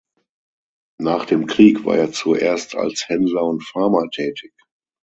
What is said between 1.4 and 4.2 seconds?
Krieg war er zuerst als Händler und Farmer